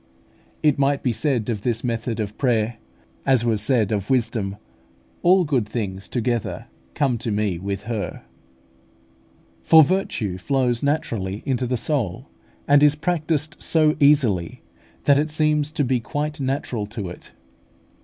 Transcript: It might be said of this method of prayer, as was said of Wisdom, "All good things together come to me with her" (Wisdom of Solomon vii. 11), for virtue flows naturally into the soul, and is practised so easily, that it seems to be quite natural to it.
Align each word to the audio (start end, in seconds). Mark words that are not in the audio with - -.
It 0.63 0.79
might 0.79 1.03
be 1.03 1.13
said 1.13 1.47
of 1.47 1.61
this 1.61 1.83
method 1.83 2.19
of 2.19 2.35
prayer, 2.39 2.77
as 3.23 3.45
was 3.45 3.61
said 3.61 3.91
of 3.91 4.09
Wisdom, 4.09 4.55
"All 5.21 5.43
good 5.43 5.69
things 5.69 6.09
together 6.09 6.65
come 6.95 7.19
to 7.19 7.29
me 7.29 7.59
with 7.59 7.83
her" 7.83 8.23
(Wisdom 9.61 9.61
of 9.61 9.67
Solomon 9.67 9.67
vii. 9.67 9.77
11), 9.77 9.85
for 9.85 9.97
virtue 10.07 10.37
flows 10.39 10.81
naturally 10.81 11.43
into 11.45 11.67
the 11.67 11.77
soul, 11.77 12.27
and 12.67 12.81
is 12.81 12.95
practised 12.95 13.57
so 13.61 13.95
easily, 13.99 14.63
that 15.03 15.19
it 15.19 15.29
seems 15.29 15.71
to 15.71 15.83
be 15.83 15.99
quite 15.99 16.39
natural 16.39 16.87
to 16.87 17.07
it. 17.07 17.33